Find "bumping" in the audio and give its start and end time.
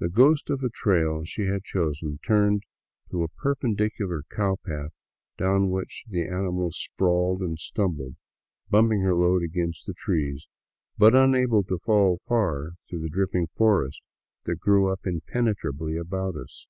8.68-9.00